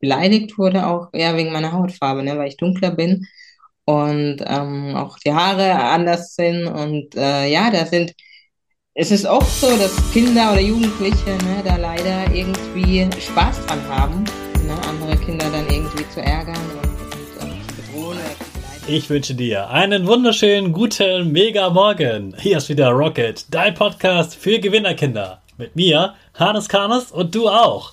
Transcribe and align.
beleidigt 0.00 0.58
wurde, 0.58 0.86
auch 0.86 1.08
eher 1.12 1.36
wegen 1.36 1.52
meiner 1.52 1.72
Hautfarbe, 1.72 2.22
ne, 2.22 2.36
weil 2.38 2.48
ich 2.48 2.56
dunkler 2.56 2.90
bin 2.92 3.26
und 3.84 4.36
ähm, 4.46 4.96
auch 4.96 5.18
die 5.18 5.32
Haare 5.32 5.74
anders 5.74 6.34
sind. 6.34 6.66
Und 6.66 7.14
äh, 7.14 7.50
ja, 7.50 7.70
da 7.70 7.86
sind, 7.86 8.14
es 8.94 9.10
ist 9.10 9.26
oft 9.26 9.60
so, 9.60 9.68
dass 9.76 10.12
Kinder 10.12 10.52
oder 10.52 10.60
Jugendliche 10.60 11.30
ne, 11.30 11.62
da 11.64 11.76
leider 11.76 12.32
irgendwie 12.32 13.08
Spaß 13.20 13.66
dran 13.66 13.88
haben, 13.88 14.24
ne, 14.66 14.74
andere 14.88 15.16
Kinder 15.16 15.46
dann 15.50 15.66
irgendwie 15.70 16.08
zu 16.10 16.20
ärgern. 16.20 16.56
Ich 18.90 19.10
wünsche 19.10 19.34
dir 19.34 19.68
einen 19.68 20.06
wunderschönen 20.06 20.72
guten 20.72 21.30
Mega 21.30 21.68
Morgen. 21.68 22.34
Hier 22.38 22.56
ist 22.56 22.70
wieder 22.70 22.88
Rocket, 22.88 23.44
dein 23.50 23.74
Podcast 23.74 24.34
für 24.34 24.58
Gewinnerkinder. 24.58 25.42
Mit 25.58 25.76
mir, 25.76 26.14
Hannes 26.32 26.70
Karnes 26.70 27.12
und 27.12 27.34
du 27.34 27.50
auch. 27.50 27.92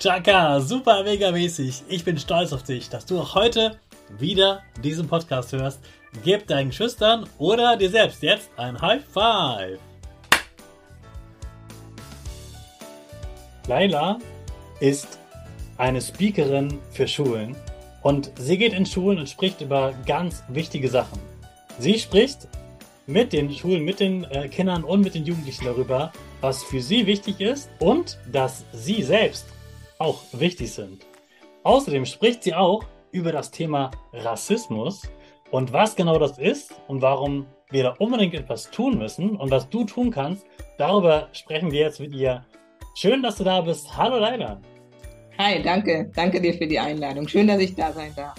Chaka, 0.00 0.58
super 0.62 1.04
mega 1.04 1.30
mäßig. 1.30 1.82
Ich 1.86 2.06
bin 2.06 2.16
stolz 2.16 2.54
auf 2.54 2.62
dich, 2.62 2.88
dass 2.88 3.04
du 3.04 3.20
auch 3.20 3.34
heute 3.34 3.76
wieder 4.18 4.62
diesen 4.82 5.06
Podcast 5.06 5.52
hörst. 5.52 5.78
Gib 6.24 6.46
deinen 6.46 6.72
Schüchtern 6.72 7.28
oder 7.36 7.76
dir 7.76 7.90
selbst 7.90 8.22
jetzt 8.22 8.48
ein 8.56 8.80
High 8.80 9.04
Five. 9.04 9.78
Laila 13.68 14.18
ist 14.80 15.18
eine 15.76 16.00
Speakerin 16.00 16.78
für 16.92 17.06
Schulen 17.06 17.54
und 18.02 18.32
sie 18.38 18.56
geht 18.56 18.72
in 18.72 18.86
Schulen 18.86 19.18
und 19.18 19.28
spricht 19.28 19.60
über 19.60 19.92
ganz 20.06 20.42
wichtige 20.48 20.88
Sachen. 20.88 21.18
Sie 21.78 21.98
spricht 21.98 22.48
mit 23.06 23.34
den 23.34 23.52
Schulen, 23.52 23.84
mit 23.84 24.00
den 24.00 24.24
äh, 24.24 24.48
Kindern 24.48 24.82
und 24.82 25.02
mit 25.02 25.14
den 25.14 25.26
Jugendlichen 25.26 25.66
darüber, 25.66 26.10
was 26.40 26.62
für 26.62 26.80
sie 26.80 27.04
wichtig 27.04 27.42
ist 27.42 27.68
und 27.80 28.16
dass 28.32 28.64
sie 28.72 29.02
selbst 29.02 29.44
auch 30.00 30.22
wichtig 30.32 30.72
sind. 30.72 31.06
Außerdem 31.62 32.06
spricht 32.06 32.42
sie 32.42 32.54
auch 32.54 32.84
über 33.12 33.32
das 33.32 33.50
Thema 33.50 33.90
Rassismus 34.12 35.02
und 35.50 35.72
was 35.72 35.94
genau 35.94 36.18
das 36.18 36.38
ist 36.38 36.74
und 36.88 37.02
warum 37.02 37.46
wir 37.70 37.84
da 37.84 37.94
unbedingt 37.98 38.34
etwas 38.34 38.70
tun 38.70 38.98
müssen 38.98 39.36
und 39.36 39.50
was 39.50 39.68
du 39.68 39.84
tun 39.84 40.10
kannst. 40.10 40.46
Darüber 40.78 41.28
sprechen 41.32 41.70
wir 41.70 41.80
jetzt 41.80 42.00
mit 42.00 42.14
ihr. 42.14 42.44
Schön, 42.94 43.22
dass 43.22 43.36
du 43.36 43.44
da 43.44 43.60
bist. 43.60 43.96
Hallo 43.96 44.18
Leila. 44.18 44.60
Hi, 45.38 45.62
danke. 45.62 46.10
Danke 46.14 46.40
dir 46.40 46.54
für 46.54 46.66
die 46.66 46.78
Einladung. 46.78 47.28
Schön, 47.28 47.46
dass 47.46 47.60
ich 47.60 47.74
da 47.74 47.92
sein 47.92 48.12
darf. 48.16 48.34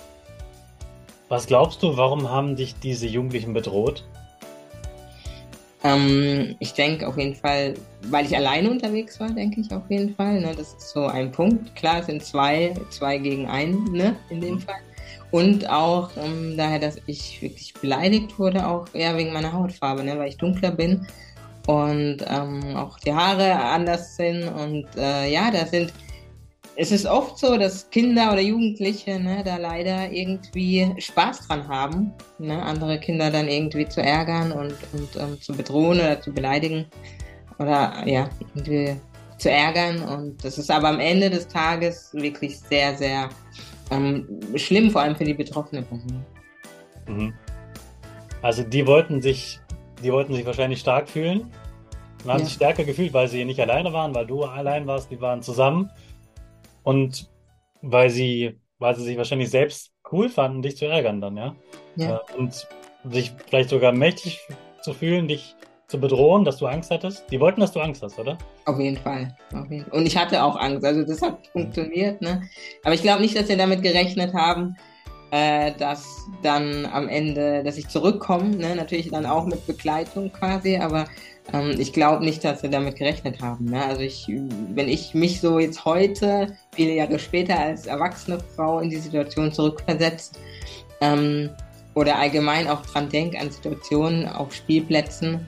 Was 1.30 1.48
glaubst 1.48 1.82
du, 1.82 1.96
warum 1.96 2.30
haben 2.30 2.56
dich 2.56 2.76
diese 2.80 3.08
Jugendlichen 3.08 3.54
bedroht? 3.54 4.04
Ähm, 5.84 6.56
ich 6.60 6.74
denke 6.74 7.08
auf 7.08 7.18
jeden 7.18 7.36
Fall, 7.36 7.74
weil 8.04 8.26
ich 8.26 8.36
alleine 8.36 8.70
unterwegs 8.70 9.20
war, 9.20 9.30
denke 9.30 9.62
ich 9.62 9.72
auf 9.72 9.84
jeden 9.90 10.16
Fall. 10.16 10.40
Ne? 10.42 10.54
Das 10.56 10.74
ist 10.74 10.90
so 10.92 11.06
ein 11.06 11.32
Punkt. 11.32 11.76
Klar, 11.76 12.00
es 12.00 12.06
sind 12.06 12.24
zwei, 12.24 12.74
zwei 12.90 13.18
gegen 13.18 13.48
einen 13.48 13.92
ne? 13.92 14.16
in 14.30 14.42
dem 14.42 14.60
Fall. 14.60 14.82
Und 15.32 15.70
auch 15.70 16.12
ähm, 16.18 16.56
daher, 16.58 16.80
dass 16.80 16.98
ich 17.08 17.42
wirklich 17.42 17.74
beleidigt 17.76 18.38
wurde, 18.38 18.68
auch 18.68 18.88
eher 18.94 19.18
wegen 19.18 19.34
meiner 19.34 19.54
Hautfarbe, 19.54 20.04
ne? 20.04 20.20
weil 20.20 20.30
ich 20.30 20.38
dunkler 20.38 20.72
bin 20.72 21.08
und 21.68 22.18
ähm, 22.28 22.76
auch 22.76 23.00
die 23.00 23.14
Haare 23.14 23.56
anders 23.56 24.16
sind. 24.18 24.48
Und 24.48 24.88
äh, 24.98 25.32
ja, 25.32 25.50
da 25.50 25.66
sind 25.66 25.94
es 26.76 26.92
ist 26.92 27.06
oft 27.06 27.38
so, 27.38 27.58
dass 27.58 27.90
Kinder 27.90 28.32
oder 28.32 28.42
Jugendliche 28.42 29.20
ne, 29.20 29.44
da 29.44 29.58
leider 29.58 30.12
irgendwie 30.12 30.94
Spaß 30.98 31.48
dran 31.48 31.68
haben, 31.68 32.14
ne, 32.40 32.62
andere 32.62 33.00
Kinder 33.00 33.30
dann 33.30 33.48
irgendwie 33.48 33.88
zu 33.88 34.02
ärgern 34.02 34.52
und, 34.52 34.76
und 34.94 35.16
um, 35.16 35.22
ähm, 35.22 35.42
zu 35.42 35.54
bedrohen 35.54 36.00
oder 36.00 36.22
zu 36.22 36.32
beleidigen 36.32 36.86
oder 37.60 38.04
ja, 38.06 38.30
irgendwie 38.40 38.96
zu 39.38 39.52
ärgern. 39.52 40.02
Und 40.04 40.44
das 40.44 40.58
ist 40.58 40.72
aber 40.72 40.90
am 40.90 41.00
Ende 41.00 41.30
des 41.30 41.48
Tages 41.48 42.14
wirklich 42.14 42.60
sehr, 42.60 42.96
sehr 42.96 43.30
ähm, 43.92 44.28
schlimm, 44.56 44.92
vor 44.92 45.02
allem 45.02 45.16
für 45.16 45.26
die 45.26 45.34
betroffene 45.34 45.82
Person. 45.82 46.26
Mhm. 47.08 47.34
Also 48.42 48.64
die 48.64 48.88
wollten 48.88 49.22
sich, 49.22 49.60
die 50.02 50.12
wollten 50.12 50.34
sich 50.34 50.46
wahrscheinlich 50.46 50.80
stark 50.80 51.10
fühlen 51.10 51.52
und 52.24 52.32
haben 52.32 52.40
ja. 52.40 52.46
sich 52.46 52.54
stärker 52.54 52.84
gefühlt, 52.84 53.14
weil 53.14 53.28
sie 53.28 53.46
nicht 53.46 53.60
alleine 53.60 53.92
waren, 53.94 54.16
weil 54.16 54.26
du 54.26 54.44
allein 54.44 54.88
warst, 54.88 55.12
die 55.12 55.20
waren 55.20 55.42
zusammen. 55.42 55.92
Und 56.84 57.30
weil 57.82 58.10
sie, 58.10 58.60
weil 58.80 58.96
sie 58.96 59.04
sich 59.04 59.18
wahrscheinlich 59.18 59.50
selbst 59.50 59.92
cool 60.12 60.30
fanden, 60.30 60.62
dich 60.62 60.78
zu 60.78 60.86
ärgern 60.86 61.22
dann, 61.22 61.38
ja? 61.38 61.56
ja. 61.96 62.18
Äh, 62.18 62.38
und 62.38 62.68
sich 63.10 63.32
vielleicht 63.48 63.70
sogar 63.70 63.92
mächtig 63.92 64.40
zu 64.82 64.94
fühlen, 64.94 65.28
dich 65.28 65.56
zu 65.88 66.00
bedrohen, 66.00 66.46
dass 66.46 66.58
du 66.58 66.68
Angst 66.68 66.90
hattest. 66.90 67.30
Die 67.32 67.40
wollten, 67.40 67.60
dass 67.60 67.74
du 67.74 67.82
Angst 67.82 68.02
hast, 68.02 68.18
oder? 68.18 68.38
Auf 68.66 68.80
jeden 68.80 68.98
Fall. 68.98 69.36
Auf 69.54 69.70
jeden 69.70 69.86
Fall. 69.86 70.00
Und 70.00 70.06
ich 70.06 70.16
hatte 70.16 70.42
auch 70.44 70.56
Angst. 70.56 70.86
Also 70.86 71.04
das 71.04 71.22
hat 71.22 71.48
funktioniert, 71.48 72.22
ne? 72.22 72.44
Aber 72.84 72.94
ich 72.94 73.02
glaube 73.02 73.22
nicht, 73.22 73.36
dass 73.36 73.48
sie 73.48 73.58
damit 73.58 73.84
gerechnet 73.84 74.34
haben, 74.34 74.78
äh, 75.32 75.74
dass 75.78 76.26
dann 76.44 76.86
am 76.86 77.10
Ende, 77.10 77.64
dass 77.64 77.78
ich 77.78 77.90
zurückkomme, 77.90 78.56
ne? 78.56 78.76
Natürlich 78.76 79.10
dann 79.10 79.26
auch 79.26 79.46
mit 79.46 79.68
Begleitung 79.68 80.32
quasi, 80.32 80.78
aber 80.78 81.06
ähm, 81.54 81.76
ich 81.78 81.94
glaube 81.94 82.24
nicht, 82.24 82.44
dass 82.44 82.62
sie 82.62 82.70
damit 82.70 82.96
gerechnet 82.96 83.42
haben. 83.42 83.66
Ne? 83.66 83.84
Also 83.84 84.02
ich, 84.02 84.28
wenn 84.28 84.88
ich 84.88 85.14
mich 85.14 85.42
so 85.42 85.60
jetzt 85.60 85.86
heute, 85.86 86.56
viele 86.74 86.94
Jahre 86.94 87.20
später 87.20 87.60
als 87.60 87.88
erwachsene 87.88 88.40
Frau 88.56 88.80
in 88.80 88.90
die 88.90 88.98
Situation 88.98 89.52
zurückversetze 89.52 90.34
ähm, 91.02 91.50
oder 91.96 92.18
allgemein 92.18 92.68
auch 92.68 92.82
dran 92.86 93.10
denke 93.10 93.40
an 93.40 93.52
Situationen 93.52 94.28
auf 94.28 94.54
Spielplätzen, 94.54 95.46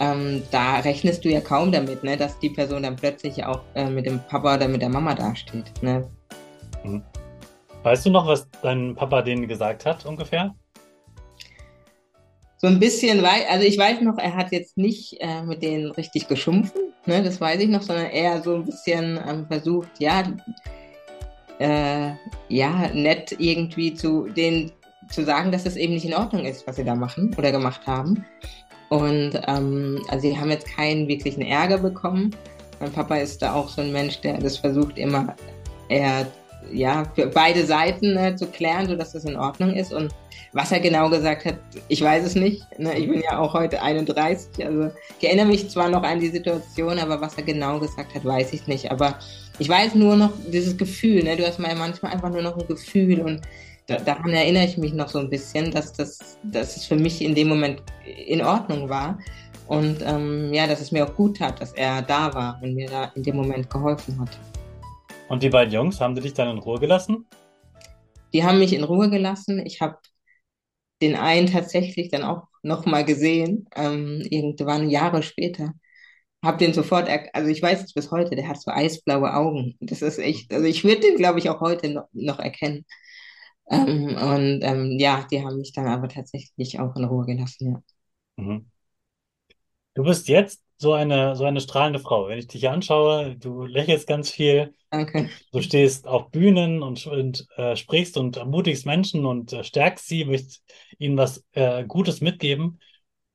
ähm, 0.00 0.42
da 0.50 0.80
rechnest 0.80 1.24
du 1.24 1.28
ja 1.28 1.40
kaum 1.40 1.70
damit, 1.70 2.02
ne, 2.02 2.16
dass 2.16 2.38
die 2.40 2.50
Person 2.50 2.82
dann 2.82 2.96
plötzlich 2.96 3.44
auch 3.44 3.60
äh, 3.74 3.88
mit 3.88 4.06
dem 4.06 4.20
Papa 4.28 4.56
oder 4.56 4.66
mit 4.66 4.82
der 4.82 4.88
Mama 4.88 5.14
dasteht. 5.14 5.70
Ne? 5.82 6.08
Mhm. 6.82 7.02
Weißt 7.84 8.06
du 8.06 8.10
noch, 8.10 8.26
was 8.26 8.48
dein 8.62 8.94
Papa 8.94 9.22
denen 9.22 9.46
gesagt 9.46 9.84
hat 9.84 10.06
ungefähr? 10.06 10.54
So 12.64 12.70
ein 12.70 12.80
bisschen, 12.80 13.22
also 13.22 13.66
ich 13.66 13.76
weiß 13.76 14.00
noch, 14.00 14.16
er 14.16 14.34
hat 14.34 14.50
jetzt 14.50 14.78
nicht 14.78 15.18
äh, 15.20 15.42
mit 15.42 15.62
denen 15.62 15.90
richtig 15.90 16.28
geschumpfen, 16.28 16.94
ne, 17.04 17.22
das 17.22 17.38
weiß 17.38 17.60
ich 17.60 17.68
noch, 17.68 17.82
sondern 17.82 18.06
eher 18.06 18.42
so 18.42 18.54
ein 18.54 18.64
bisschen 18.64 19.20
ähm, 19.28 19.46
versucht, 19.46 19.90
ja, 19.98 20.22
äh, 21.58 22.12
ja, 22.48 22.88
nett 22.94 23.36
irgendwie 23.36 23.92
zu 23.92 24.28
denen 24.28 24.72
zu 25.10 25.26
sagen, 25.26 25.52
dass 25.52 25.66
es 25.66 25.76
eben 25.76 25.92
nicht 25.92 26.06
in 26.06 26.14
Ordnung 26.14 26.46
ist, 26.46 26.66
was 26.66 26.76
sie 26.76 26.84
da 26.84 26.94
machen 26.94 27.34
oder 27.36 27.52
gemacht 27.52 27.86
haben. 27.86 28.24
Und 28.88 29.38
ähm, 29.46 30.02
also 30.08 30.26
sie 30.26 30.38
haben 30.38 30.50
jetzt 30.50 30.66
keinen 30.66 31.06
wirklichen 31.06 31.42
Ärger 31.42 31.76
bekommen. 31.76 32.34
Mein 32.80 32.92
Papa 32.92 33.16
ist 33.16 33.42
da 33.42 33.52
auch 33.52 33.68
so 33.68 33.82
ein 33.82 33.92
Mensch, 33.92 34.22
der 34.22 34.38
das 34.38 34.56
versucht 34.56 34.96
immer 34.96 35.36
eher 35.90 36.26
ja, 36.72 37.04
für 37.14 37.26
beide 37.26 37.64
Seiten 37.66 38.16
äh, 38.16 38.36
zu 38.36 38.46
klären, 38.46 38.86
sodass 38.86 39.12
das 39.12 39.24
in 39.24 39.36
Ordnung 39.36 39.74
ist. 39.74 39.92
Und 39.92 40.14
was 40.52 40.70
er 40.72 40.80
genau 40.80 41.10
gesagt 41.10 41.44
hat, 41.44 41.56
ich 41.88 42.00
weiß 42.00 42.24
es 42.24 42.34
nicht. 42.34 42.62
Ne? 42.78 42.96
Ich 42.96 43.08
bin 43.08 43.20
ja 43.20 43.38
auch 43.38 43.54
heute 43.54 43.82
31, 43.82 44.64
also 44.64 44.90
ich 45.18 45.26
erinnere 45.26 45.46
mich 45.46 45.68
zwar 45.68 45.88
noch 45.88 46.02
an 46.02 46.20
die 46.20 46.28
Situation, 46.28 46.98
aber 46.98 47.20
was 47.20 47.34
er 47.36 47.42
genau 47.42 47.78
gesagt 47.78 48.14
hat, 48.14 48.24
weiß 48.24 48.52
ich 48.52 48.66
nicht. 48.66 48.90
Aber 48.90 49.18
ich 49.58 49.68
weiß 49.68 49.94
nur 49.94 50.16
noch 50.16 50.30
dieses 50.52 50.76
Gefühl, 50.76 51.24
ne? 51.24 51.36
du 51.36 51.46
hast 51.46 51.58
mal 51.58 51.74
manchmal 51.74 52.12
einfach 52.12 52.30
nur 52.30 52.42
noch 52.42 52.56
ein 52.56 52.66
Gefühl 52.68 53.20
und 53.20 53.40
da, 53.86 53.96
daran 53.96 54.30
erinnere 54.30 54.64
ich 54.64 54.78
mich 54.78 54.94
noch 54.94 55.08
so 55.08 55.18
ein 55.18 55.28
bisschen, 55.28 55.70
dass 55.70 55.92
das, 55.92 56.38
dass 56.42 56.76
es 56.76 56.86
für 56.86 56.96
mich 56.96 57.20
in 57.20 57.34
dem 57.34 57.48
Moment 57.48 57.82
in 58.26 58.42
Ordnung 58.42 58.88
war. 58.88 59.18
Und 59.66 59.98
ähm, 60.06 60.52
ja, 60.52 60.66
dass 60.66 60.80
es 60.80 60.92
mir 60.92 61.04
auch 61.04 61.14
gut 61.14 61.38
tat, 61.38 61.60
dass 61.60 61.72
er 61.72 62.02
da 62.02 62.32
war 62.34 62.60
und 62.62 62.74
mir 62.74 62.88
da 62.88 63.12
in 63.14 63.22
dem 63.22 63.36
Moment 63.36 63.68
geholfen 63.70 64.20
hat. 64.20 64.38
Und 65.28 65.42
die 65.42 65.50
beiden 65.50 65.72
Jungs, 65.72 66.00
haben 66.00 66.14
die 66.14 66.20
dich 66.20 66.34
dann 66.34 66.50
in 66.50 66.58
Ruhe 66.58 66.78
gelassen? 66.78 67.26
Die 68.32 68.44
haben 68.44 68.58
mich 68.58 68.72
in 68.72 68.84
Ruhe 68.84 69.08
gelassen. 69.10 69.64
Ich 69.64 69.80
habe 69.80 69.98
den 71.00 71.16
einen 71.16 71.46
tatsächlich 71.46 72.10
dann 72.10 72.22
auch 72.22 72.48
nochmal 72.62 73.04
gesehen, 73.04 73.68
ähm, 73.74 74.22
irgendwann 74.30 74.90
Jahre 74.90 75.22
später. 75.22 75.72
Hab 76.42 76.58
den 76.58 76.74
sofort, 76.74 77.08
also 77.32 77.48
ich 77.48 77.62
weiß 77.62 77.82
es 77.84 77.94
bis 77.94 78.10
heute, 78.10 78.36
der 78.36 78.48
hat 78.48 78.60
so 78.60 78.70
eisblaue 78.70 79.34
Augen. 79.34 79.76
Das 79.80 80.02
ist 80.02 80.18
echt, 80.18 80.52
also 80.52 80.66
ich 80.66 80.84
würde 80.84 81.00
den, 81.00 81.16
glaube 81.16 81.38
ich, 81.38 81.48
auch 81.48 81.60
heute 81.60 81.90
noch, 81.90 82.08
noch 82.12 82.38
erkennen. 82.38 82.84
Ähm, 83.70 84.16
und 84.16 84.60
ähm, 84.62 84.98
ja, 84.98 85.26
die 85.30 85.42
haben 85.42 85.56
mich 85.58 85.72
dann 85.72 85.86
aber 85.86 86.08
tatsächlich 86.08 86.80
auch 86.80 86.94
in 86.96 87.04
Ruhe 87.04 87.24
gelassen, 87.24 87.72
ja. 87.72 88.44
Mhm. 88.44 88.70
Du 89.94 90.02
bist 90.02 90.28
jetzt 90.28 90.63
so 90.76 90.92
eine, 90.92 91.36
so 91.36 91.44
eine 91.44 91.60
strahlende 91.60 91.98
Frau. 91.98 92.28
Wenn 92.28 92.38
ich 92.38 92.48
dich 92.48 92.68
anschaue, 92.68 93.36
du 93.36 93.64
lächelst 93.64 94.06
ganz 94.06 94.30
viel. 94.30 94.74
Danke. 94.90 95.30
Du 95.52 95.60
stehst 95.60 96.06
auf 96.06 96.30
Bühnen 96.30 96.82
und, 96.82 97.06
und 97.06 97.46
äh, 97.56 97.76
sprichst 97.76 98.16
und 98.16 98.36
ermutigst 98.36 98.86
Menschen 98.86 99.26
und 99.26 99.52
äh, 99.52 99.64
stärkst 99.64 100.06
sie, 100.06 100.24
möchtest 100.24 100.62
ihnen 100.98 101.16
was 101.16 101.44
äh, 101.52 101.84
Gutes 101.84 102.20
mitgeben. 102.20 102.80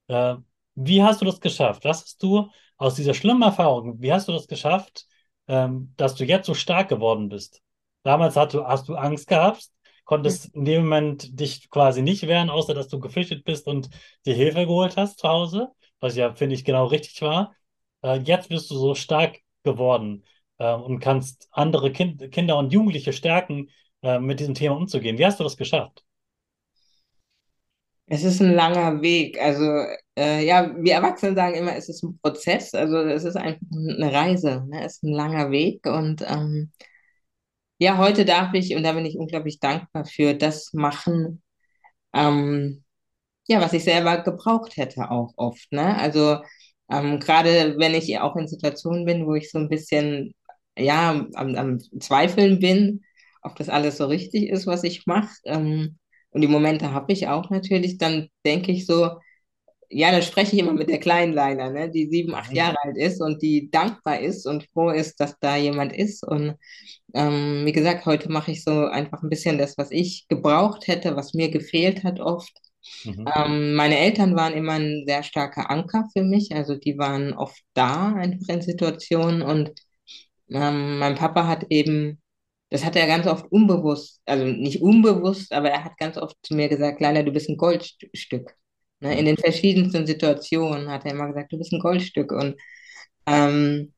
Äh, 0.08 0.36
wie 0.76 1.04
hast 1.04 1.22
du 1.22 1.26
das 1.26 1.42
geschafft? 1.42 1.84
Was 1.86 2.04
hast 2.04 2.24
du 2.24 2.50
aus 2.78 2.96
dieser 2.96 3.14
schlimmen 3.14 3.42
Erfahrung, 3.42 4.02
wie 4.02 4.14
hast 4.14 4.28
du 4.28 4.32
das 4.32 4.48
geschafft, 4.48 5.06
ähm, 5.48 5.94
dass 5.98 6.16
du 6.16 6.24
jetzt 6.24 6.46
so 6.46 6.54
stark 6.54 6.88
geworden 6.90 7.30
bist? 7.30 7.62
Damals 8.04 8.36
hast 8.38 8.54
du, 8.54 8.66
hast 8.66 8.88
du 8.88 8.96
Angst 8.96 9.28
gehabt, 9.28 9.68
konntest 10.06 10.56
in 10.56 10.66
dem 10.66 10.84
Moment 10.84 11.40
dich 11.40 11.70
quasi 11.70 12.02
nicht 12.02 12.26
wehren, 12.28 12.50
außer 12.50 12.74
dass 12.74 12.88
du 12.88 13.00
geflüchtet 13.00 13.44
bist 13.44 13.68
und 13.68 13.90
dir 14.26 14.34
Hilfe 14.34 14.66
geholt 14.66 14.96
hast 14.96 15.20
zu 15.20 15.28
Hause, 15.28 15.70
was 16.00 16.16
ja, 16.16 16.34
finde 16.34 16.56
ich, 16.56 16.66
genau 16.66 16.86
richtig 16.86 17.22
war. 17.22 17.56
Äh, 18.04 18.20
jetzt 18.20 18.50
bist 18.50 18.70
du 18.72 18.76
so 18.76 18.96
stark 18.96 19.40
geworden 19.64 20.24
äh, 20.58 20.74
und 20.74 21.00
kannst 21.00 21.48
andere 21.52 21.92
kind 21.92 22.32
Kinder 22.32 22.58
und 22.58 22.74
Jugendliche 22.74 23.14
stärken, 23.14 23.70
äh, 24.02 24.20
mit 24.20 24.40
diesem 24.40 24.54
Thema 24.54 24.76
umzugehen. 24.78 25.18
Wie 25.18 25.26
hast 25.26 25.40
du 25.40 25.44
das 25.44 25.58
geschafft? 25.58 26.04
Es 28.08 28.24
ist 28.24 28.42
ein 28.42 28.54
langer 28.54 29.02
Weg. 29.02 29.40
Also, 29.40 29.64
äh, 30.18 30.44
ja, 30.46 30.74
wir 30.78 30.94
Erwachsene 30.94 31.36
sagen 31.36 31.56
immer, 31.56 31.76
es 31.76 31.90
ist 31.90 32.04
ein 32.04 32.18
Prozess. 32.22 32.74
Also, 32.74 32.98
es 32.98 33.24
ist 33.24 33.36
einfach 33.36 33.62
eine 33.72 34.12
Reise. 34.12 34.66
Ne? 34.68 34.84
Es 34.84 34.96
ist 34.96 35.04
ein 35.04 35.14
langer 35.14 35.52
Weg 35.52 35.86
und 35.86 36.24
ähm, 36.28 36.72
ja, 37.78 37.98
heute 37.98 38.26
darf 38.26 38.54
ich, 38.54 38.76
und 38.76 38.84
da 38.84 38.94
bin 38.94 39.06
ich 39.06 39.18
unglaublich 39.18 39.60
dankbar 39.60 40.06
für, 40.06 40.34
das 40.34 40.74
machen, 40.74 41.42
ähm, 42.14 42.84
ja, 43.50 43.62
was 43.62 43.74
ich 43.74 43.84
selber 43.84 44.20
gebraucht 44.24 44.78
hätte 44.78 45.10
auch 45.12 45.34
oft, 45.38 45.72
ne? 45.72 45.98
Also 45.98 46.40
ähm, 46.90 47.20
gerade 47.20 47.76
wenn 47.78 47.94
ich 47.96 48.20
auch 48.20 48.36
in 48.36 48.48
Situationen 48.48 49.06
bin, 49.06 49.26
wo 49.28 49.36
ich 49.36 49.52
so 49.52 49.58
ein 49.60 49.70
bisschen, 49.70 50.34
ja, 50.78 51.12
am, 51.36 51.56
am 51.56 51.80
Zweifeln 52.00 52.60
bin, 52.60 53.04
ob 53.42 53.56
das 53.56 53.70
alles 53.70 53.98
so 53.98 54.06
richtig 54.06 54.50
ist, 54.50 54.68
was 54.68 54.84
ich 54.84 55.06
mache. 55.08 55.30
Ähm, 55.46 55.98
und 56.32 56.42
die 56.42 56.48
Momente 56.48 56.92
habe 56.94 57.12
ich 57.14 57.28
auch 57.28 57.50
natürlich, 57.50 57.98
dann 57.98 58.30
denke 58.46 58.72
ich 58.72 58.86
so, 58.86 59.12
ja, 59.90 60.12
da 60.12 60.22
spreche 60.22 60.56
ich 60.56 60.62
immer 60.62 60.74
mit 60.74 60.90
der 60.90 61.00
kleinen 61.00 61.34
Leila, 61.34 61.70
ne, 61.72 61.90
die 61.90 62.08
sieben, 62.10 62.36
acht. 62.36 62.54
Jahre 62.54 62.78
alt 62.84 62.98
ist 62.98 63.22
und 63.22 63.42
die 63.42 63.72
dankbar 63.72 64.20
ist 64.20 64.46
und 64.48 64.68
froh 64.74 64.92
ist, 64.92 65.20
dass 65.20 65.38
da 65.40 65.58
jemand 65.58 65.94
ist. 65.94 66.24
Und 66.24 66.56
ähm, 67.14 67.64
wie 67.66 67.72
gesagt, 67.74 68.06
heute 68.06 68.32
mache 68.32 68.52
ich 68.52 68.64
so 68.64 68.86
einfach 68.88 69.24
ein 69.24 69.30
bisschen 69.30 69.58
das, 69.60 69.78
was 69.78 69.92
ich 69.92 70.28
gebraucht 70.30 70.88
hätte, 70.88 71.16
was 71.16 71.34
mir 71.34 71.50
gefehlt 71.52 72.04
hat 72.04 72.20
oft. 72.20 72.52
Mhm. 73.06 73.26
Ähm, 73.36 73.76
meine 73.76 73.98
Eltern 74.00 74.36
waren 74.36 74.54
immer 74.54 74.74
ein 74.74 75.04
sehr 75.08 75.24
starker 75.24 75.70
Anker 75.70 76.08
für 76.14 76.24
mich, 76.24 76.54
also 76.54 76.76
die 76.76 76.98
waren 76.98 77.34
oft 77.34 77.62
da 77.74 78.14
einfach 78.14 78.54
in 78.54 78.62
Situationen 78.62 79.42
und 79.42 79.72
ähm, 80.50 81.00
mein 81.00 81.16
Papa 81.16 81.48
hat 81.48 81.66
eben, 81.70 82.22
das 82.70 82.86
hat 82.86 82.96
er 82.96 83.08
ganz 83.08 83.28
oft 83.28 83.52
unbewusst, 83.52 84.22
also 84.26 84.46
nicht 84.46 84.82
unbewusst, 84.82 85.54
aber 85.54 85.70
er 85.70 85.84
hat 85.84 85.98
ganz 85.98 86.18
oft 86.18 86.36
zu 86.44 86.56
mir 86.56 86.70
gesagt, 86.70 87.02
Leila, 87.02 87.24
du 87.24 87.32
bist 87.32 87.50
ein 87.50 87.58
Goldstück. 87.58 88.56
Ne, 89.02 89.18
in 89.18 89.26
den 89.26 89.38
verschiedensten 89.38 90.06
Situationen 90.06 90.90
hat 90.90 91.06
er 91.06 91.12
immer 91.12 91.28
gesagt, 91.28 91.54
du 91.54 91.58
bist 91.58 91.72
ein 91.72 91.80
Goldstück. 91.80 92.32
Und 92.32 92.56
ähm, 93.26 93.94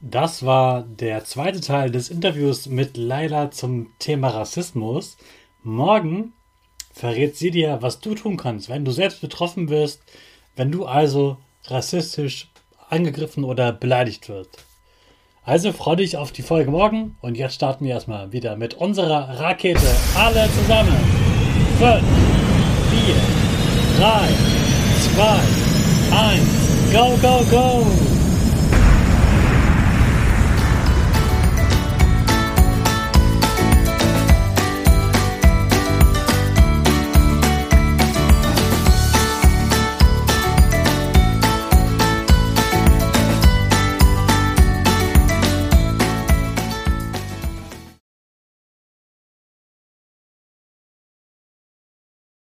das 0.00 0.44
war 0.44 0.82
der 0.84 1.24
zweite 1.24 1.60
Teil 1.60 1.90
des 1.90 2.08
Interviews 2.08 2.66
mit 2.66 2.96
Laila 2.96 3.50
zum 3.50 3.92
Thema 3.98 4.28
Rassismus. 4.28 5.18
Morgen 5.62 6.32
verrät 6.92 7.36
sie 7.36 7.50
dir, 7.50 7.78
was 7.80 8.00
du 8.00 8.14
tun 8.14 8.36
kannst, 8.36 8.68
wenn 8.68 8.84
du 8.84 8.90
selbst 8.90 9.20
betroffen 9.20 9.68
wirst, 9.68 10.02
wenn 10.56 10.70
du 10.70 10.86
also 10.86 11.36
rassistisch 11.66 12.48
angegriffen 12.88 13.44
oder 13.44 13.72
beleidigt 13.72 14.28
wirst. 14.28 14.64
Also 15.42 15.72
freu 15.72 15.96
dich 15.96 16.16
auf 16.16 16.32
die 16.32 16.42
Folge 16.42 16.70
morgen 16.70 17.16
und 17.22 17.36
jetzt 17.36 17.54
starten 17.54 17.84
wir 17.84 17.92
erstmal 17.92 18.32
wieder 18.32 18.56
mit 18.56 18.74
unserer 18.74 19.40
Rakete. 19.40 19.80
Alle 20.14 20.48
zusammen. 20.52 20.96
5, 21.78 22.04
4, 23.06 23.14
3, 23.98 24.28
2, 25.14 25.60
1, 26.12 26.92
go, 26.92 27.16
go, 27.22 27.44
go! 27.50 28.19